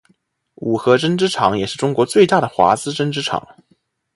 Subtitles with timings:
[0.55, 3.47] 五和针织厂也是中国最大的华资针织厂。